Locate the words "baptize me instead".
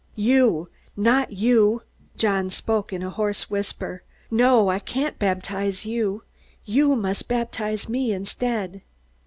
7.27-8.81